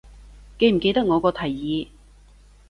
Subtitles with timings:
[0.57, 1.87] 記唔記得我個提議